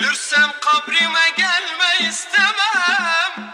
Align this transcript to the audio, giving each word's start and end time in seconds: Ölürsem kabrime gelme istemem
Ölürsem 0.00 0.50
kabrime 0.60 1.30
gelme 1.36 2.08
istemem 2.08 3.49